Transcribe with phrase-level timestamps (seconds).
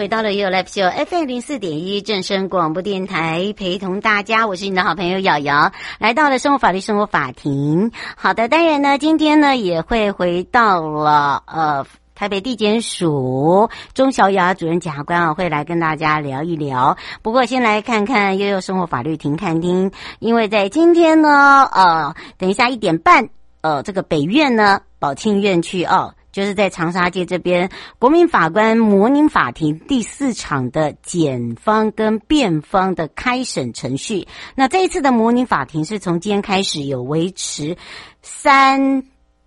[0.00, 7.92] 回到了 YOYO Live Show FM 零四点一正声广播电台，陪同大家，我是你的好朋友瑶瑶，来到了生活法律生活法庭。
[8.16, 11.84] 好的，当然呢，今天呢也会回到了呃
[12.14, 16.96] 台北地检署钟小雅主任检察官啊，会来跟大家聊一聊。
[17.20, 23.28] 不过先来看看悠悠生活法律庭看厅，因为在今天呢，呃，等一下一点半，
[23.60, 26.14] 呃，这个北院呢，保庆院区哦。
[26.32, 34.28] 就是在长沙街这边，国民法官模拟法庭第四场的检方跟辩方的开审程序。
[34.54, 37.76] 那这一次的模拟法庭是从今天开始有维持
[38.22, 39.02] 三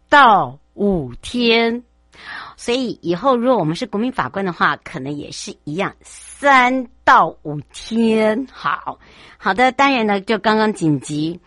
[0.09, 1.83] 到五天，
[2.57, 8.47] 所以以后如果我们是国民法官的话，可能也是一样三到五天。
[8.51, 8.99] 好
[9.37, 11.39] 好的，当然呢，就刚刚紧急，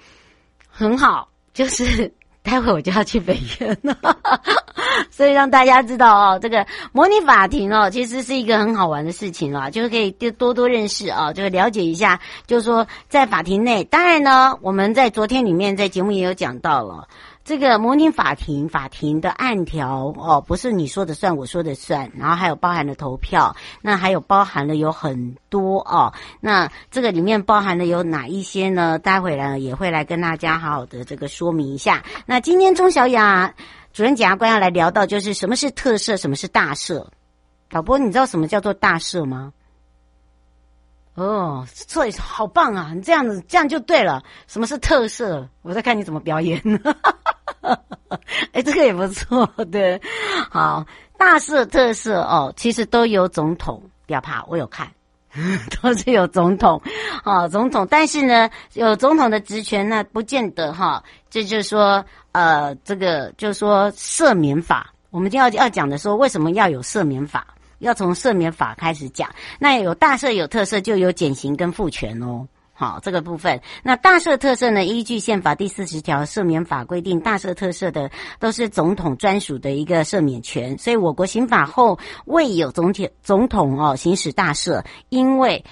[0.69, 2.13] 很好，就是。
[2.47, 3.97] 待会我就要去北院了，
[5.11, 17.09] 所以让大家知道哦，这个模拟法庭哦，其实是一个很好玩的事情啊，就是可以多多认识啊，就是了解一下，就是说在法庭内，当然呢，我们在昨天里面在节目也有讲到了。
[17.47, 28.99] 这个模拟法庭，法庭的案条哦，不是你说的算，我说的算，然后还有包含了投票，那还有包含了有很多哦，那这个里面包含了有哪一些呢？
[28.99, 32.03] 待会呢也会来跟大家好好的这个说明一下。
[32.27, 33.55] 那今天钟小雅
[33.93, 37.07] 主任检察官要来聊到，就是什么是特赦，什么是大赦。
[37.71, 39.53] 导播，你知道什么叫做大赦吗？
[41.15, 42.91] 哦，所以好棒啊！
[42.93, 44.25] 你这样子，这样就对了。
[44.49, 45.49] 什么是特色？
[45.63, 46.61] 我在看你怎么表演。
[48.53, 50.01] 哎，这个也不错，对。
[50.51, 50.85] 好，
[51.19, 53.83] 大赦、特赦哦，其实都有总统。
[54.07, 54.89] 不要怕，我有看，
[55.83, 56.81] 都是有总统。
[57.25, 61.03] 哦，总统，但是呢，有总统的职权，那不见得哈。
[61.29, 64.93] 这就是说，呃，这个就是说赦免法。
[65.11, 67.47] 我们就要要讲的说，为什么要有赦免法？
[67.81, 69.29] 要从赦免法开始讲，
[69.59, 72.47] 那有大赦有特赦，就有减刑跟复权哦。
[72.79, 74.85] 好，这个部分，那大赦特赦呢？
[74.85, 80.77] 依据宪法第四十条赦免法规定，大赦特赦的都是总统专属的一个赦免权。
[80.77, 85.65] 所以，我国刑法后未有总体总统哦行使大赦，因为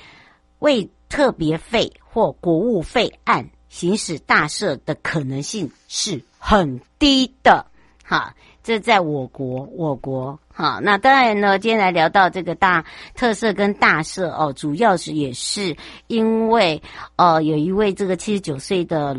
[0.61, 7.67] 为特别费或国务费案行使大赦的可能性是很低的。
[8.03, 8.35] 哈。
[8.65, 12.83] 这在我国，我国哈，那当然呢，今天来聊到这个大
[13.15, 15.77] 特色跟大赦哦，主要是也是
[16.07, 16.81] 因为
[17.17, 19.15] 呃，有一位这个七十九岁的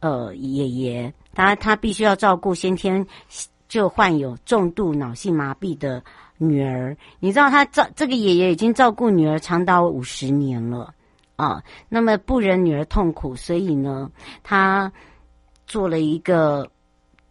[0.00, 3.06] 呃爷爷，他他必须要照顾先天
[3.68, 6.02] 就患有重度脑性麻痹的
[6.36, 10.92] 女儿，你知道他照这个爷爷已经照顾女儿长达五十年了
[11.36, 14.10] 啊，那么不忍女儿痛苦，所以呢，
[14.42, 14.92] 他
[15.68, 16.68] 做了一个。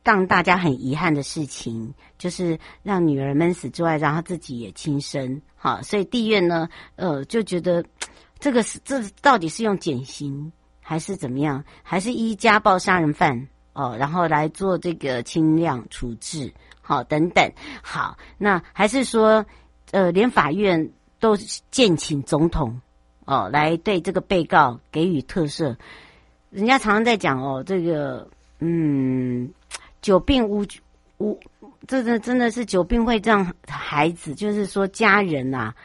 [0.07, 5.41] 让大家很遗憾的事情，就是让女儿闷死之外，让她自己也轻生。
[5.57, 7.83] 好，所以地院呢，呃，就觉得
[8.39, 10.49] 这个是这到底是用减刑
[10.79, 17.51] 还是怎么样，还是依家暴杀人犯哦，然后来做这个轻量处置，好，等等。
[17.83, 19.45] 好，那还是说，
[19.91, 20.89] 呃，连法院
[21.19, 21.35] 都
[21.69, 22.79] 建请总统
[23.25, 25.75] 哦，来对这个被告给予特赦。
[26.49, 28.25] 人家常常在讲哦，这个
[28.59, 29.51] 嗯。
[30.07, 30.65] 久病无
[31.17, 31.37] 无，
[31.85, 35.75] 这这真的是久病会让孩子，就是说家人呐、啊，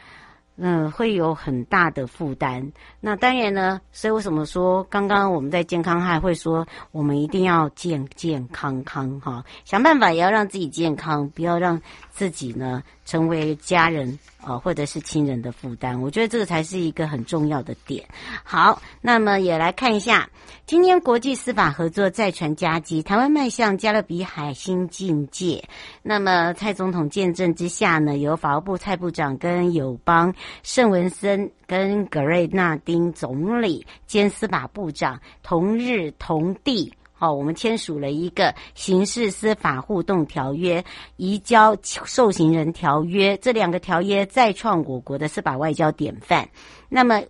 [0.55, 2.71] 嗯，会有很大的负担。
[3.01, 16.01] 那当然呢，所以为什么说刚刚我们在健康还会说，我们一定要健健康康哈，想办法也要让自己健康，不要让自己呢成为家人啊或者是亲人的负担。
[16.01, 18.05] 我觉得这个才是一个很重要的点。
[18.43, 20.29] 好，那么也来看一下，
[20.65, 25.63] 今天国际司法合作再传佳绩，台湾迈向加勒比海新境界。
[26.01, 30.33] 那么蔡总统见证之下呢，由法务部蔡部长跟友邦。
[30.63, 36.93] 圣文森跟格瑞纳丁总理兼司法部长同日同地，
[37.23, 40.83] 哦，我们签署了一个刑事司法互动条约，
[41.15, 46.49] 移交受刑人条约，这两个条约再创我国的司法外交典范。
[46.89, 47.23] 那么，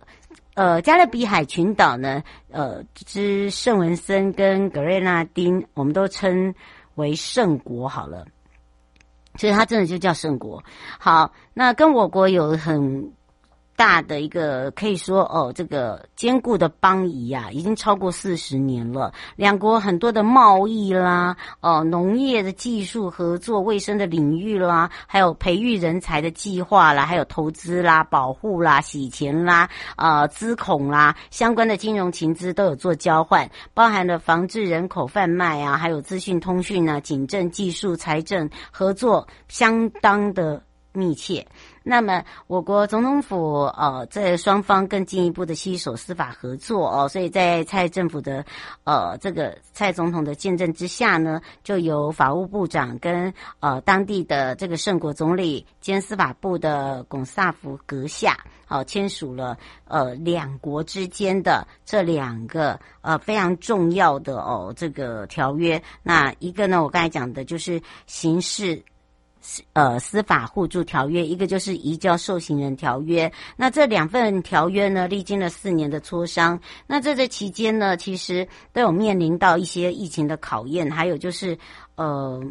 [0.54, 6.52] 呃，加勒比海群岛呢，呃，之圣文森跟格瑞纳丁，我们都称
[6.96, 8.26] 为圣国好了。
[9.36, 10.64] 所以它真的就叫圣国。
[10.98, 13.12] 好，那跟我国有很
[13.76, 19.12] 大的一个可以说哦，这个坚固的邦谊呀，已经超过四十年了。
[19.36, 40.62] 两国很多的贸易啦，哦，农业的技术合作、卫生的领域啦，还有培育人才的计划啦，还有投资啦、保护啦、洗钱啦、呃，资恐啦，相关的金融情资都有做交换，包含了防治人口贩卖啊，还有资讯通讯啊、警政技术、财政合作相当的
[40.92, 41.44] 密切。
[41.86, 48.42] 那么，我国总统府呃，在双方更进一步的携手司法合作哦，所以在蔡政府的
[48.84, 58.38] 呃这个蔡总统的见证之下呢，就由法务部长跟呃当地的这个圣国总理兼司法部的巩萨福阁下，
[58.68, 65.80] 哦、签署了呃两国之间的这两个呃非常重要的哦这个条约。
[66.02, 68.82] 那一个呢，我刚才讲的就是刑事。
[69.74, 73.30] 呃，司法互助条约，一个就是移交受刑人条约。
[73.56, 76.58] 那这两份条约呢，历经了四年的磋商。
[76.86, 81.58] 那在这期间呢，其实都有面临到一些疫情的考验，还有就是，
[81.96, 82.42] 呃，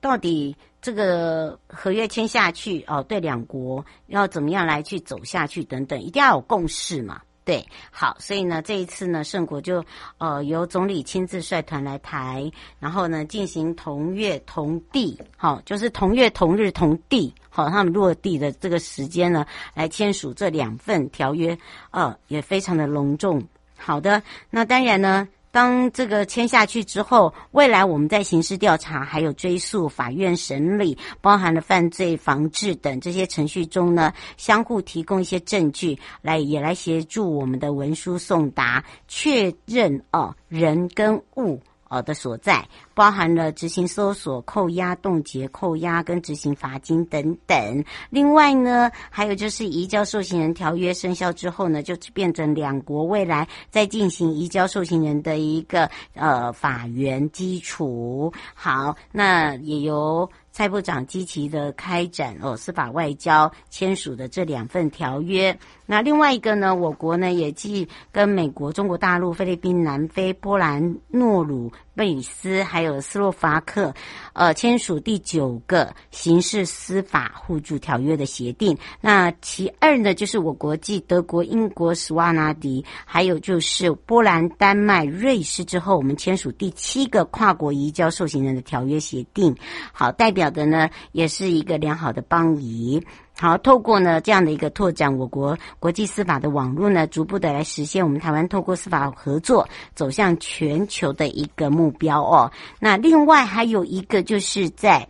[0.00, 7.20] 到底这个合约签下去哦，对两国要怎么样来去走下去等等，一定要有共识嘛。
[7.48, 9.82] 对，好，所以呢，这一次呢，圣国就
[10.18, 21.56] 呃由总理亲自率团来台，然后呢进行同月同地，好，就是同月同日同地，好，他们落地的这个时间呢，来签署这两份条约，
[21.90, 23.42] 呃，也非常的隆重。
[23.78, 25.26] 好的，那当然呢。
[25.58, 41.60] 当这个签下去之后，未来我们在刑事调查、还有追诉、法院审理，包含了犯罪防治等这些程序中呢，相互提供一些证据，来也来协助我们的文书送达，确认哦人跟物。
[41.88, 47.84] 呃的所在，包含了执行搜索、扣押、冻结、扣押跟执行罚金等等。
[48.10, 58.32] 另外呢，还有就是移交受刑人条约生效之后呢，就变成两国未来在进行移交受刑人的一个呃法源基础。
[58.54, 60.30] 好，那也由。
[60.58, 65.56] 蔡部长积极的开展哦司法外交签署的这两份条约，
[65.86, 71.70] 那另外一个呢，我国呢也继跟美国、中国大陆、菲律宾、南非、波兰、诺鲁。
[71.98, 73.92] 贝里斯还有斯洛伐克，
[74.32, 78.78] 呃，签署第九个刑事司法互助条约的协定。
[79.00, 89.52] 那其二呢，就是我国继德国、英国、史瓦纳迪，还有就是波兰、丹麦、瑞士之后，我们签署第七个跨国移交受刑人的条约协定。
[89.92, 93.04] 好，代表的呢，也是一个良好的邦谊。
[93.40, 102.50] 好，透过呢这样的一个拓展，我国国际司法的网络呢，逐步的来实现我们台湾透过司法合作走向全球的一个目标哦。
[102.80, 105.08] 那另外还有一个就是在。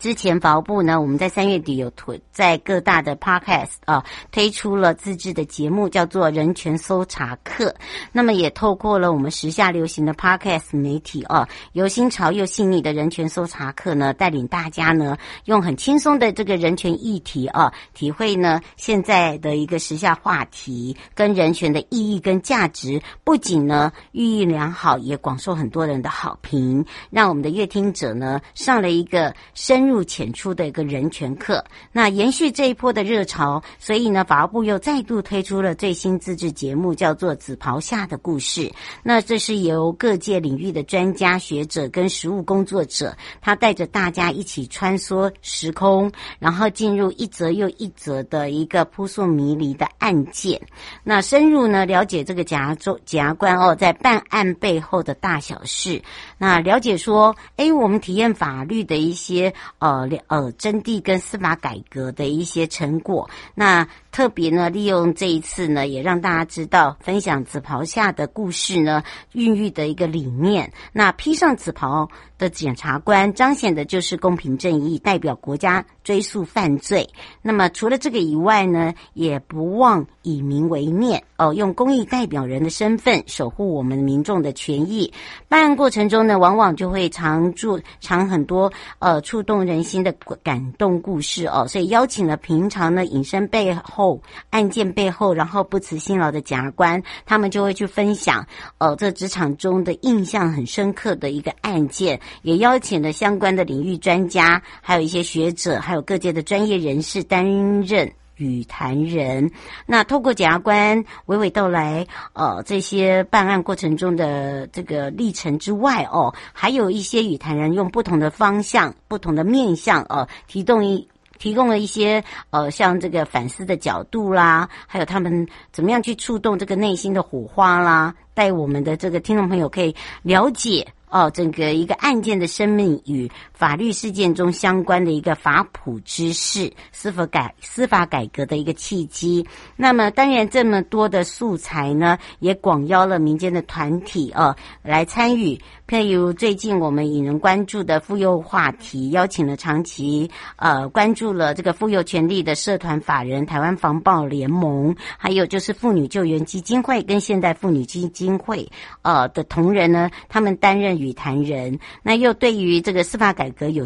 [0.00, 4.02] 之前法务部呢，我们在三月底有推在各大的 podcast 啊
[4.32, 7.66] 推出了自制的节目，叫做《人权搜查课》。
[8.10, 38.68] 那么也透过了我们时下流行的 podcast 媒体啊，由新潮又细腻的人权搜查课呢，带领大家呢用很轻松的这个人权议题啊，体会呢现在的一个时下话题跟人权的意义跟价值，不仅呢寓意良好，也广受很多人的好评，让我们的阅听者呢上了一个深入浅出的一个人权课，那延续这一波的热潮，所以呢，法务部又再度推出了最新自制节目，叫做《紫袍下的故事》。
[39.02, 50.60] 那这是由各界领域的专家学者跟实务工作者，他带着大家一起穿梭时空，然后进入一则又一则的一个扑朔迷离的案件，
[51.02, 56.00] 那深入呢了解这个检察中检察官哦，在办案背后的大小事，
[56.38, 59.52] 那了解说，哎，我们体验法律的一些。
[59.80, 63.28] 呃呃征地跟司法改革的一些成果。
[63.56, 70.72] 那特别呢，利用这一次呢，也让大家知道分享紫袍下的故事呢，孕育的一个理念。
[70.92, 72.08] 那披上紫袍
[72.38, 77.08] 的检察官，彰显的就是公平正义，代表国家追诉犯罪。
[77.42, 85.12] 那么除了这个以外呢，也不忘以民为念哦，用公益代表人的身份守护我们民众的权益。
[85.48, 90.12] 办案过程中呢，往往就会常驻常很多呃触动人心的
[90.42, 98.46] 感动故事哦，所以邀请了平常呢隐身背后案件背后，然后不辞辛劳的检察官，他们就会去分享
[98.78, 108.12] 呃这职场中的印象很深刻的一个案件，也邀请了相关的领域专家，还有一些学者，还有各界的专业人士担任。
[108.40, 109.50] 与谈人，
[109.86, 121.06] 那透过检察官娓娓道来，呃，这些办案过程中的这个历程之外，哦，还有一些与谈人用不同的方向、不同的面向，呃，提供一
[121.38, 130.86] 提供了一些，呃，像这个反思的角度啦，还有他们怎么样去触动这个内心的火花啦，带我们的这个听众朋友可以了解。
[131.10, 139.44] 哦，整个一个案件的生命与法律事件中相关的一个法普知识，司法改司法改革的一个契机。
[139.74, 145.60] 那么，当然这么多的素材呢，也广邀了民间的团体哦来参与。
[145.88, 158.70] 譬如最近我们引人关注的妇幼话题，邀请了长期呃关注了这个妇幼权利的社团法人台湾防暴联盟，还有就是妇女救援基金会跟现代妇女基金会
[159.02, 160.99] 呃的同仁呢，他们担任。
[161.00, 163.84] 语谈人，那又对于这个司法改革有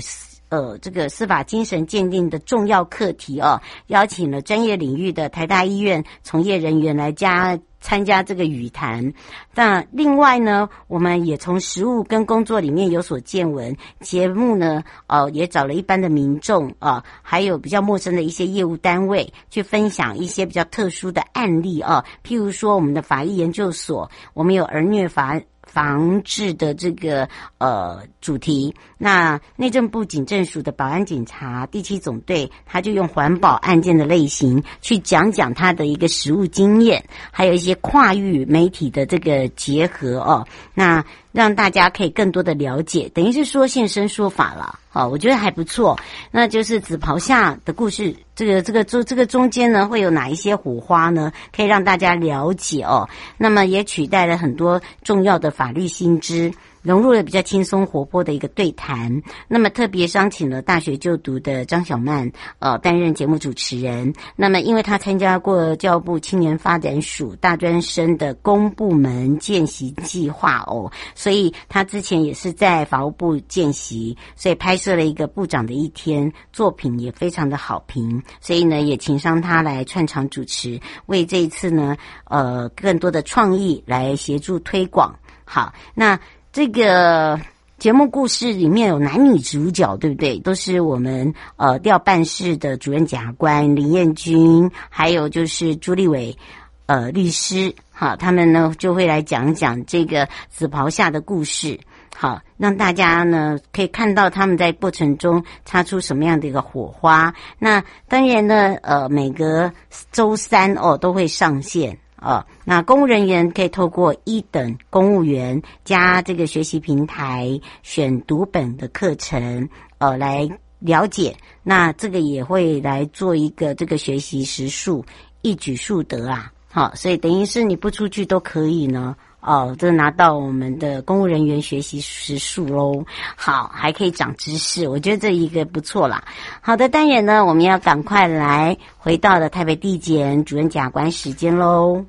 [0.50, 9.12] 呃这个司法精神鉴定的重要课题哦，邀请了专业领域的台大医院从业人员来加参加这个语谈。
[9.54, 13.76] 那另外呢，我们也从实务跟工作里面有所见闻。
[14.00, 25.40] 节目呢，呃，也找了一般的民众啊、呃，还有比较陌生的一些业务单位去分享一些比较特殊的案例啊、呃，譬如说我们的法医研究所，我们有儿虐法。
[25.75, 27.28] 防治的这个
[27.59, 28.73] 呃主题，
[29.04, 41.04] 那内政部警政署的保安警察第七总队，他就用环保案件的类型去讲讲他的一个实务经验，还有一些跨域媒体的这个结合哦，那。
[41.34, 45.99] 让大家可以更多的了解，等于是说现身说法了，好，我觉得还不错。
[46.30, 51.32] 那就是紫袍下的故事，这个这个中这个中间呢，会有哪一些火花呢？
[51.52, 53.08] 可以让大家了解哦。
[53.37, 56.52] 那么也取代了很多重要的法律新知。
[56.85, 64.12] 融入了比较轻松活泼的一个对谈，那么特别邀请了大学就读的张小曼，呃，担任节目主持人。
[64.37, 85.19] 那么因为他参加过教育部青年发展署大专生的公部门见习计划哦，所以他之前也是在法务部见习，所以拍摄了一个部长的一天，作品也非常的好评，所以呢也请上他来串场主持，为这一次呢，呃，更多的创意来协助推广。
[85.47, 86.21] 好，那。
[86.54, 87.40] 这个
[87.78, 90.38] 节目故事里面有男女主角，对不对？
[90.38, 96.38] 都是我们呃调办室的主任检察官林彦君，还有就是朱立伟
[96.87, 101.80] 呃律师，好，他们呢就会来讲讲这个紫袍下的故事，
[102.14, 107.34] 好，让大家呢可以看到他们在过程中擦出什么样的一个火花。
[107.58, 109.73] 那当然呢，呃，每个
[110.12, 111.99] 周三哦都会上线。
[112.25, 121.37] 呃，那公务人员可以透过一等公务员加这个学习平台选读本的课程，呃，来了解。
[121.62, 125.04] 那这个也会来做一个这个学习时数，
[125.43, 126.50] 一举数得啊。
[126.71, 129.14] 好，所以等于是你不出去都可以呢。
[129.40, 133.04] 哦，这拿到我们的公务人员学习时数喽。
[133.37, 136.25] 好，还可以长知识，我觉得这一个不错啦。
[136.62, 142.02] 好的，当然呢，我们要赶快来回到了台北地检主任检察官时间喽。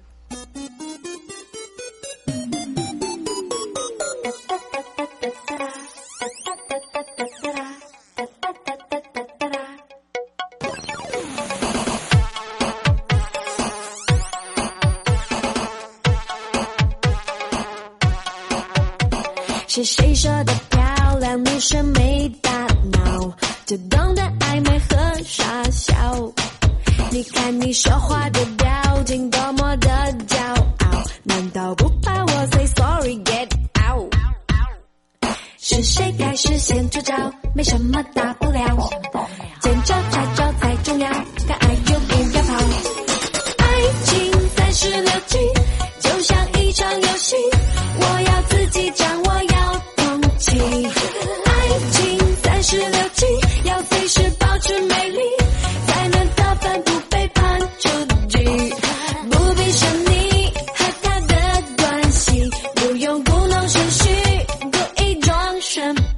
[19.75, 22.49] 是谁说的漂亮女生没大
[22.93, 23.29] 脑，
[23.65, 25.93] 就懂得暧昧和傻笑？
[27.11, 29.89] 你看你说话的表情多么的
[30.29, 33.49] 骄傲，难道不怕我 say sorry get
[33.91, 34.15] out？
[35.59, 37.13] 是谁开始先出招？
[37.53, 38.89] 没什么大不了，
[39.59, 40.44] 见招拆招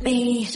[0.08, 0.48] bi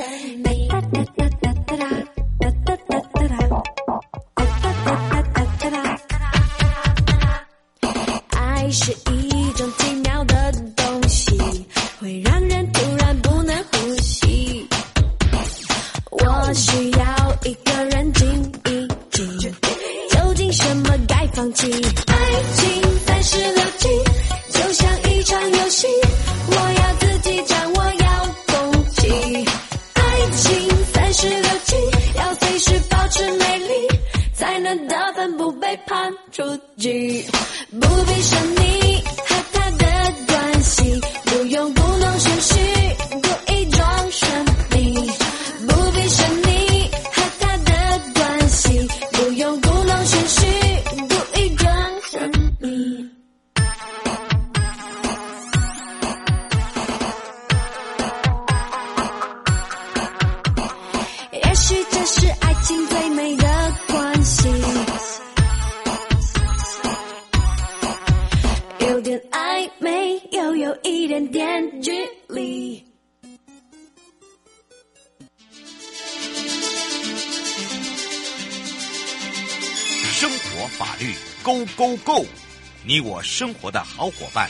[82.92, 84.50] 你我生活的好伙伴，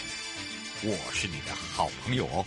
[0.81, 2.43] 我是你的好朋友哦。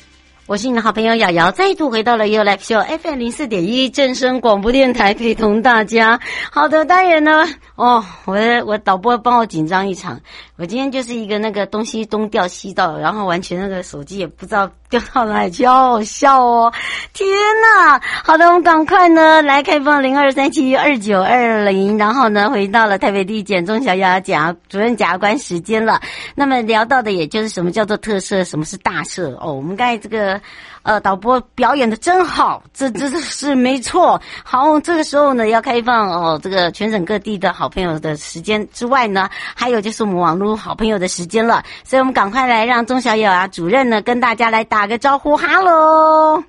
[0.46, 6.20] 我是你的好朋友瑶瑶，再度回到了 You Life Show FM 零四点一正声广播电台，陪同大家。
[6.50, 7.46] 好的，当然呢，
[7.76, 10.20] 哦，我的我导播帮我紧张一场。
[10.56, 16.72] 我今天就是一个那个东西东掉西倒，然后完全那个手机也不知道掉到哪里去，好好笑哦！
[17.14, 17.26] 天
[17.62, 26.00] 呐，好的，我们赶快呢来开放零二三七二九二零，然后呢回到了台北地检钟小雅检主任检察官时间了。
[26.34, 29.54] 那么聊到的也就是什么叫做特色，什么是大赦哦。
[29.54, 30.33] 我们刚才这个。
[30.82, 34.20] 呃，导播表演的真好，这这这是没错。
[34.44, 41.62] 好，这个时候呢，要开放哦，这个全省各地的好朋友的时间之外呢，还有就是我们网络好朋友的时间了。
[41.84, 46.42] 所以我们赶快来让钟小友啊主任呢跟大家来打个招呼，哈喽。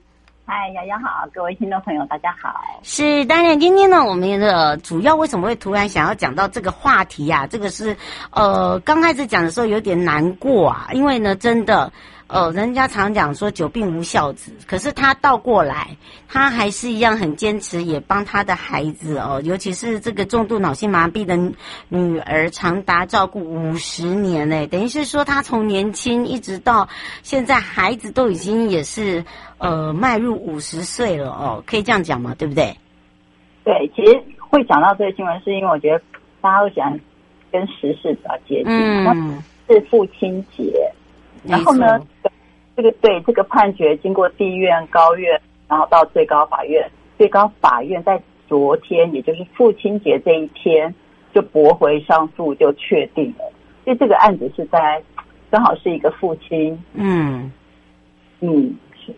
[0.47, 2.53] 嗨，瑶瑶好，各位听众朋友，大家好。
[2.83, 7.47] 是，当然今天呢，我们的主要为什么会突然想要讲到这个话题呀、啊？
[7.47, 7.95] 这个是
[8.31, 11.91] 呃，刚开始讲的时候有点难过啊，因为呢，真的。
[12.35, 15.95] 呃，人家常讲说久病无孝子，可是他倒过来，
[16.27, 21.37] 他还是一样很坚持，也帮他的孩子哦，尤其是这个重度脑性麻痹的
[21.87, 26.89] 女儿，长达照顾五十年嘞，等于是说他从年轻一直到
[27.23, 29.23] 现在，孩子都已经也是
[29.57, 32.35] 呃迈入五十岁了哦，可以这样讲嘛？
[32.37, 32.75] 对不对？
[33.63, 36.03] 对，其实会讲到这个新闻，是因为我觉得
[36.41, 36.99] 大家都喜欢
[37.49, 40.91] 跟时事比较接近，嗯，是父亲节。
[41.47, 41.99] 然后呢，
[42.75, 50.93] 这个对这个判决经过地院、高院，然后到最高法院，最高法院在昨天，也就是父亲节这一天，
[51.33, 53.51] 就驳回上诉，就确定了。
[53.83, 55.01] 所以这个案子是在
[55.49, 57.51] 刚好是一个父亲，嗯
[58.41, 58.75] 嗯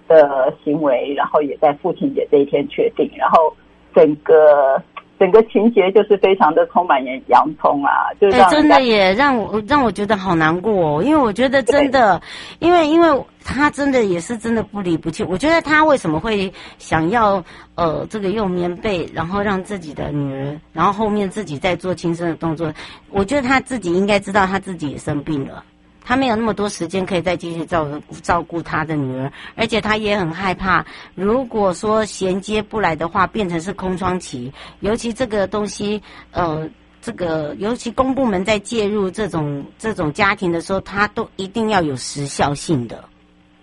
[0.08, 3.56] 的行为，然后也在父亲节这一天确定，然后
[3.94, 4.82] 整个。
[5.20, 12.22] 整个情节就是非常的充满洋葱啊，就是、欸、真的也让我让我觉得好难过哦，因为我觉得真的，
[12.60, 15.24] 因为因为他真的也是真的不离不弃。
[15.24, 17.44] 我觉得他为什么会想要
[17.76, 22.74] 呃这个用棉被，然后让自己的女儿，然后后面自己在做轻生的动作，
[23.10, 25.64] 我觉得他自己应该知道他自己也生病了。
[26.08, 34.54] 他没有那么多时间可以再继续照顾照顾他的女儿，而且他也很害怕，如果说衔接不来的话，变成是空窗期。
[34.80, 36.70] 尤其这个东西，呃，
[37.02, 43.04] 这个尤其公部门在介入这种这种家庭的时候，他都一定要有时效性的。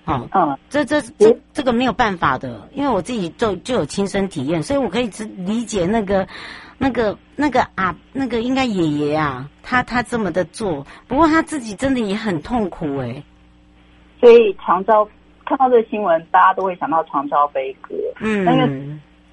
[0.04, 6.28] 哦，嗯，这这这这个没有办法的，因为我自己就就有亲身体验，所以我可以只理解那个。
[6.76, 13.22] 那个那个啊，那个应该爷爷啊，他他这么的做，不过他自己真的也很痛苦哎。
[14.20, 15.08] 所以长照
[15.44, 17.94] 看到这个新闻，大家都会想到长照悲歌。
[18.20, 18.62] 嗯，那个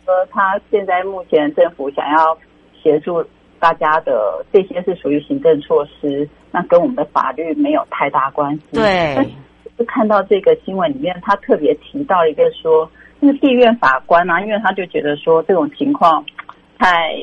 [0.06, 2.38] 呃，他现在目前政府想要
[2.82, 3.26] 协助
[3.60, 8.62] 大家的这些是属于行政措施，那跟我们的法律没有太大关系。
[8.74, 9.14] 对。
[9.16, 16.24] 但是看到这个新闻里面，他特别提到一个说，那个地院法官啊，因为他就觉得说这种情况。
[16.82, 17.14] 太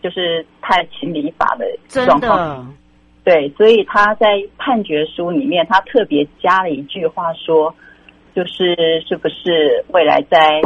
[0.00, 1.66] 就是太情理法的
[2.04, 2.72] 状况，
[3.24, 7.74] 对，所以他在判决书里面，他特别加了一句话说，
[8.36, 10.62] 就是是不是未来在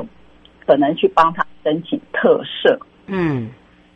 [0.67, 3.49] 可能去帮他申请特赦，嗯，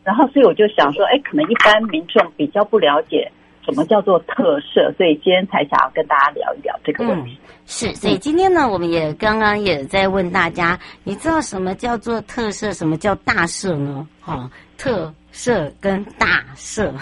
[0.03, 3.31] 然后所以我就想说，哎，可能一般民众比较不了解。
[3.67, 4.93] 什么叫做特色？
[4.97, 7.37] 所以今天才想要跟大家聊一聊这个问题。
[7.43, 14.07] 嗯、是，所以今天呢，我们也刚刚也在问大家，你知道什么叫做特色，什么叫大赦呢？
[14.21, 16.93] 哈、哦，特色跟大赦，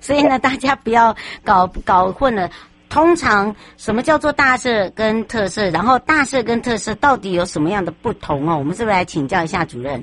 [0.00, 2.50] 所以呢，大家不要搞搞混了。
[2.90, 5.70] 通常什么叫做大赦跟特色？
[5.70, 8.56] 然后大赦跟特色到底有什么样的不同哦？
[8.58, 10.02] 我们是不是来请教一下主任？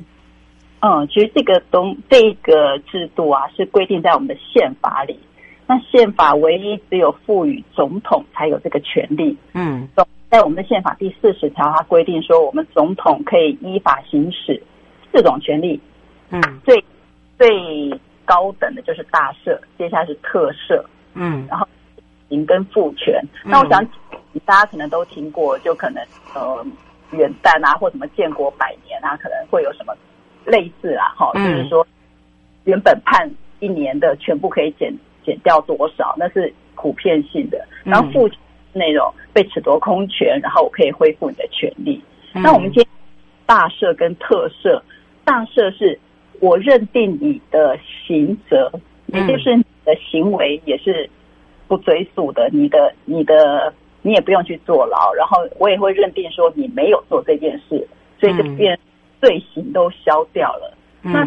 [0.82, 5.20] 嗯，其实这个东这个制度啊，是规定在我们的宪法里。
[5.68, 9.36] 那宪法唯一只有赋予总统才有这个权利。
[9.54, 9.88] 嗯，
[10.30, 14.62] 在我们的宪法第四十条，它规定说，我们总统可以依法行使
[15.12, 15.80] 四种权利。
[16.30, 16.84] 嗯，最
[17.38, 20.84] 最高等的就是大赦，接下来是特赦。
[21.14, 21.68] 嗯，然后
[22.30, 23.20] 行跟复权。
[23.44, 23.84] 那我想
[24.44, 26.66] 大家可能都听过，就可能呃
[27.12, 29.96] 元旦啊，或什么建国百年啊，可能会有什么
[30.46, 31.86] 类似啊，哈，就是说
[32.66, 34.94] 原本判一年的全部可以减
[35.26, 37.66] 减掉多少，那是普遍性的。
[37.84, 38.38] 然后父亲
[38.74, 42.02] 那种被褫夺空权，然后我可以恢复你的权利。
[42.34, 42.88] 那我们今天
[43.46, 44.82] 大赦跟特赦，
[45.24, 45.98] 大赦是
[46.40, 48.72] 我认定你的刑责，
[49.08, 51.10] 也就是你的行为也是
[51.68, 57.88] 不追溯的，你的你的你也不用去坐牢，然后我也会认定说你没有做这件事，
[58.20, 58.78] 所以就变
[59.22, 60.74] 罪行都消掉了。
[61.02, 61.26] 那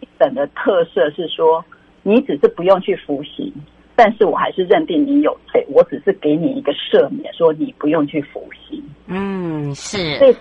[0.00, 1.64] 一等的特赦是说，
[2.02, 3.52] 你只是不用去服刑，
[3.94, 8.82] 但是我还是认定你有罪，我只是给你一个赦免，说你不用去服刑。
[9.06, 10.36] 嗯，是，所以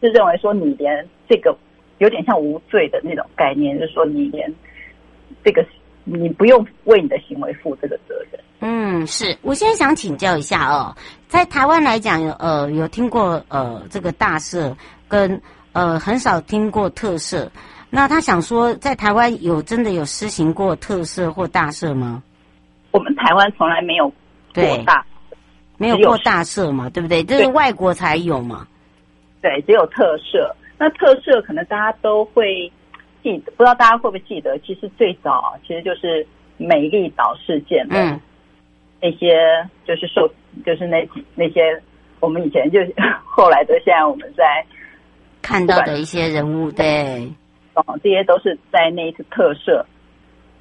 [0.00, 1.56] 是认为说你连这个
[1.98, 4.52] 有点像无罪的那种概念，就是说你连
[5.44, 5.64] 这个
[6.04, 8.40] 你不用为你的行为负这个责任。
[8.60, 10.96] 嗯，是我现在想请教一下哦，
[11.28, 14.74] 在台湾来讲，呃，有听过呃这个大赦，
[15.06, 15.40] 跟
[15.72, 17.48] 呃很少听过特赦。
[17.90, 22.22] 那他想说，在台湾有真的有施行过特赦或大赦吗？
[22.90, 24.08] 我们台湾从来没有
[24.54, 25.04] 过大。
[25.80, 27.22] 没有过大赦嘛，对不对？
[27.22, 28.66] 这是外国才有嘛。
[29.40, 30.52] 对，只有特赦。
[30.76, 32.70] 那特赦可能大家都会
[33.22, 34.58] 记得，不知道大家会不会记得？
[34.58, 38.20] 其实最早其实就是美丽岛事件的，嗯，
[39.00, 40.28] 那些就是受，
[40.66, 41.80] 就是那几那些
[42.18, 42.80] 我们以前就
[43.24, 44.66] 后来的，现在我们在
[45.40, 47.32] 看到的一些人物，对，
[47.86, 49.84] 哦，这些都是在那一次特赦，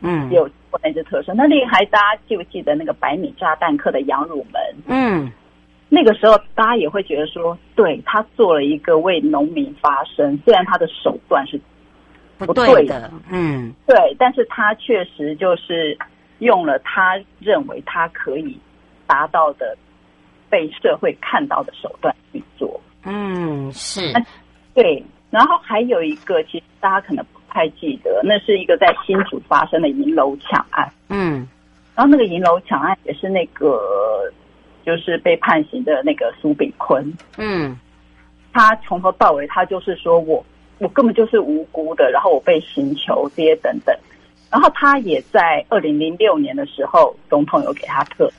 [0.02, 0.50] 嗯，有。
[0.84, 1.84] 那次特赦，那厉害！
[1.86, 4.62] 大家记不记得那个百米炸弹客的杨汝门？
[4.86, 5.32] 嗯，
[5.90, 11.60] 那个时候大家也会觉得说，对，他做了一个为农民发声，虽然他的手段是
[12.38, 15.98] 不对的，嗯，对，但是他确实就是
[16.40, 18.56] 用了他认为他可以
[19.08, 19.76] 达到的
[20.48, 22.80] 被社会看到的手段去做。
[23.04, 24.14] 嗯，是，
[24.76, 27.26] 对，然后还有一个，其实大家可能。
[27.48, 30.88] 不太记得，那是一个在新竹发生的银楼抢案。
[31.08, 31.48] 嗯，
[31.96, 33.80] 然后那个银楼抢案也是那个，
[34.86, 37.12] 就是被判刑的那个苏炳坤。
[37.38, 37.76] 嗯，
[38.54, 40.46] 他从头到尾，他就是说我
[40.78, 43.98] 我根本就是无辜的，然后我被刑求这些等等。
[44.52, 48.30] 然后他也在二零零六年的时候，总统有给他特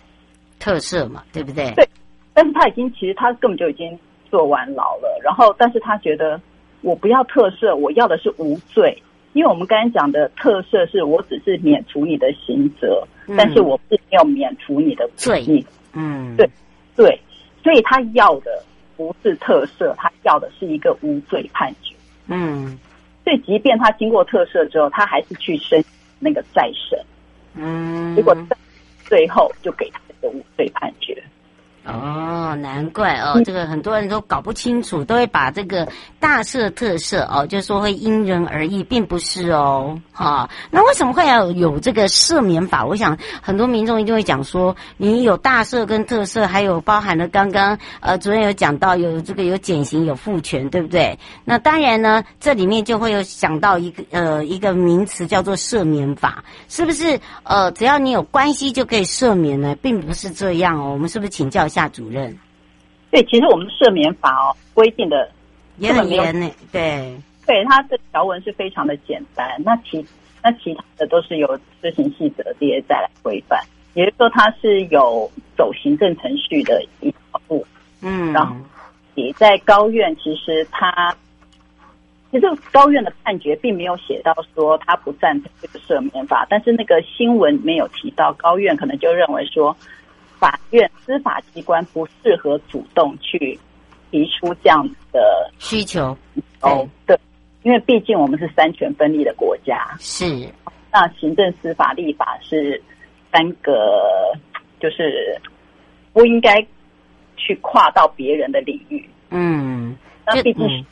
[0.61, 1.72] 特赦嘛，对不对？
[1.74, 1.88] 对，
[2.35, 3.98] 但是他已经其实他根本就已经
[4.31, 5.20] 坐完牢了。
[5.24, 6.40] 然后，但是他觉得
[6.83, 9.03] 我不要特赦，我要的是无罪。
[9.35, 15.45] 因为我们刚才讲的特赦是我只是免除你的刑责，嗯、但是我并没有免除你的罪。
[15.47, 16.49] 你嗯，对
[16.97, 17.21] 对，
[17.62, 18.64] 所以他要的
[18.97, 21.95] 不是特赦，他要的是一个无罪判决。
[22.27, 22.79] 嗯，
[23.23, 25.85] 所以即便他经过特赦之后，他还是去申
[26.19, 26.99] 那个再审。
[27.55, 28.37] 嗯，结果
[29.05, 31.23] 最后就给他一个无罪判决。
[31.85, 35.88] 哦，难怪哦，这个很多人都搞不清楚，都会把这个
[36.21, 40.51] 大赦特赦哦，就说会因人而异，并不是哦，哈、哦。
[40.71, 42.85] 那为什么会要有这个赦免法？
[42.85, 51.19] 我想很多民众一定会讲说，你有大赦跟特赦，还有包含了刚刚呃主任有讲到有这个有减刑有复权，对不对？
[51.45, 57.19] 那当然呢，这里面就会有想到一个呃一个名词叫做赦免法，是不是？
[57.45, 59.75] 呃，只要你有关系就可以赦免呢？
[59.81, 61.78] 并不是这样哦，我们是不是请教一下？
[61.79, 62.37] 夏主任，
[63.12, 65.31] 对，其实我们的赦免法哦规定的
[65.77, 66.51] 也很严呢。
[66.73, 69.49] 对，对，它的条文是非常的简单。
[69.64, 70.05] 那其
[70.43, 73.62] 那其他的都是由施行细则这些再来规范，
[73.95, 77.64] 也就是说它是有走行政程序的一条路。
[78.03, 78.57] 嗯，然后
[79.14, 81.17] 你在高院，其实他
[82.33, 89.77] 其实高院的判决并没有写到说他不赞成这个赦免法，但是那个新闻没有提到，高院可能就认为说。
[90.38, 93.59] 法院司法机关不适合主动去
[94.11, 96.16] 提出这样的需求。
[96.61, 97.18] 哦，对，
[97.62, 100.48] 因为毕竟我们是三权分立的国家，是。
[100.90, 102.83] 那行政、司法、立法是
[103.31, 104.33] 三个，
[104.81, 105.38] 就是
[106.12, 106.66] 不应该
[107.37, 109.94] 去跨到别人的领域，嗯，
[110.27, 110.85] 那毕竟是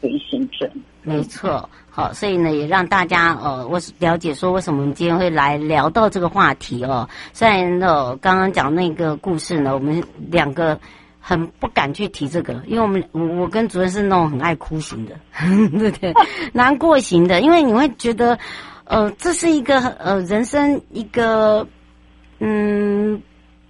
[0.00, 0.68] 属于行政。
[1.04, 7.06] 没错，好，所以呢，也让大家呃，我了解说为什么我们今天会来聊到这个话题哦。
[7.32, 10.78] 虽然呢，刚刚讲那个故事呢，我们两个
[11.20, 15.14] 很不敢去提这个，因为我们我我跟主任是那种很爱哭型的，
[15.78, 16.12] 对不对？
[16.52, 18.38] 难过型的，因为你会觉得，
[18.84, 21.66] 呃，这是一个呃人生一个
[22.38, 23.22] 嗯。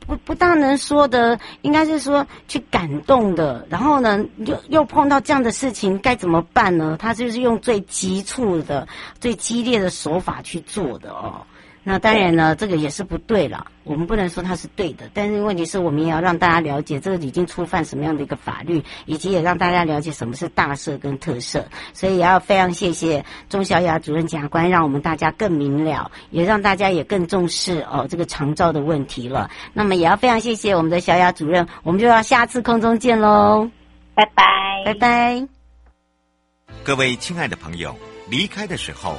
[0.07, 3.67] 不不大能说的，应该是说去感动的。
[3.69, 6.97] 然后呢，又又碰到这样的事情，该怎么办呢？
[6.99, 8.87] 他就是用最急促的、
[9.21, 11.41] 最激烈的手法去做的哦。
[11.87, 13.67] 那当然呢，这个也是不对了。
[13.85, 21.63] 我们不能说它是对的，但是问题是我们也要让大家了解，这个已经触犯什么样的一个法律，以及也让大家了解什么是大赦跟特赦。
[21.93, 29.51] 所以也要非常谢谢钟小雅主任检察官，让我们大家更明了，也让大家也更重视哦这个长照的问题了。
[29.75, 33.71] 那么也要非常谢谢我们的小雅主任，我们就要下次空中见喽，
[34.15, 34.45] 拜拜，
[34.87, 35.47] 拜拜。
[36.83, 37.95] 各位亲爱的朋友，
[38.31, 39.19] 离开的时候。